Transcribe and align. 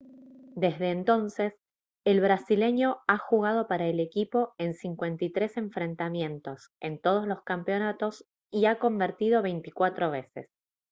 desde 0.55 0.89
entonces 0.89 1.53
el 2.05 2.21
brasileño 2.21 3.01
ha 3.05 3.19
jugado 3.19 3.67
para 3.67 3.85
el 3.85 3.99
equipo 3.99 4.55
en 4.57 4.73
53 4.73 5.57
enfrentamientos 5.57 6.71
en 6.79 6.99
todos 6.99 7.27
los 7.27 7.43
campeonatos 7.43 8.25
y 8.49 8.65
ha 8.65 8.79
convertido 8.79 9.43
24 9.43 10.09
veces 10.09 10.49